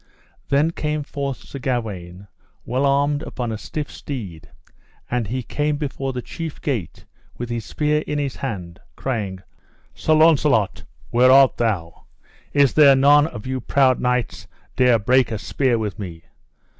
Then 0.49 0.71
came 0.71 1.03
forth 1.03 1.43
Sir 1.43 1.59
Gawaine 1.59 2.27
well 2.65 2.87
armed 2.87 3.21
upon 3.21 3.51
a 3.51 3.57
stiff 3.59 3.91
steed, 3.91 4.49
and 5.11 5.27
he 5.27 5.43
came 5.43 5.77
before 5.77 6.11
the 6.11 6.23
chief 6.23 6.59
gate, 6.59 7.05
with 7.37 7.49
his 7.51 7.65
spear 7.65 8.01
in 8.07 8.17
his 8.17 8.37
hand, 8.37 8.79
crying: 8.95 9.43
Sir 9.93 10.15
Launcelot, 10.15 10.85
where 11.11 11.29
art 11.29 11.57
thou? 11.57 12.05
is 12.51 12.73
there 12.73 12.95
none 12.95 13.27
of 13.27 13.45
you 13.45 13.61
proud 13.61 13.99
knights 13.99 14.47
dare 14.75 14.97
break 14.97 15.31
a 15.31 15.37
spear 15.37 15.77
with 15.77 15.99
me? 15.99 16.23